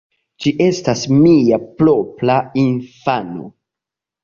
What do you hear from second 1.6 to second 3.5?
propra infano.